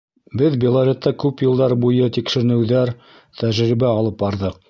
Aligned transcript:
Беҙ 0.41 0.53
Белоретта 0.61 1.11
күп 1.23 1.43
йылдар 1.47 1.75
буйы 1.83 2.09
тикшеренеүҙәр, 2.17 2.95
тәжрибә 3.43 3.95
алып 4.01 4.21
барҙыҡ. 4.25 4.59